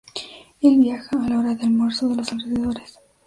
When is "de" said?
1.53-1.61, 2.09-2.15